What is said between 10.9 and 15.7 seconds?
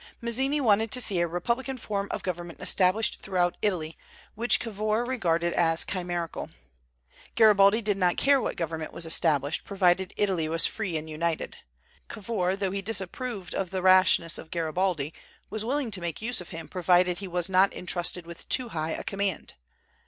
and united. Cavour, though he disapproved the rashness of Garibaldi, was